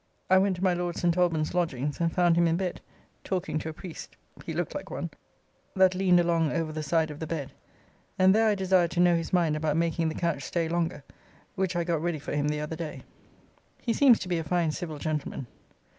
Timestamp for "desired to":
8.55-8.99